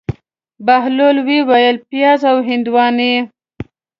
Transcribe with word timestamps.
بهلول 0.65 1.17
وویل: 1.27 1.75
پیاز 1.89 2.21
او 2.29 2.37
هندواڼې. 2.49 3.13